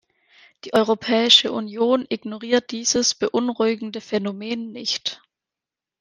[0.65, 5.21] Die Europäische Union ignoriert dieses beunruhigende Phänomen nicht.